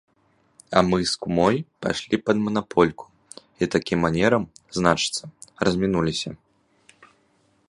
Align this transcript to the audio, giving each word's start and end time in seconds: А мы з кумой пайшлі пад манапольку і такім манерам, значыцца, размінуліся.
А 0.79 0.81
мы 0.89 0.99
з 1.11 1.19
кумой 1.25 1.55
пайшлі 1.85 2.19
пад 2.29 2.37
манапольку 2.47 3.05
і 3.61 3.71
такім 3.77 3.97
манерам, 4.07 4.43
значыцца, 4.79 5.23
размінуліся. 5.69 6.29